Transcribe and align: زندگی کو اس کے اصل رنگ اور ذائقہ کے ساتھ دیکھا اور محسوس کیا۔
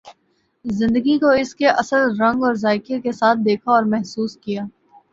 زندگی 0.65 1.17
کو 1.19 1.29
اس 1.31 1.53
کے 1.55 1.67
اصل 1.73 2.09
رنگ 2.19 2.43
اور 2.43 2.53
ذائقہ 2.55 2.99
کے 3.03 3.11
ساتھ 3.11 3.39
دیکھا 3.45 3.71
اور 3.71 3.83
محسوس 3.85 4.37
کیا۔ 4.37 4.63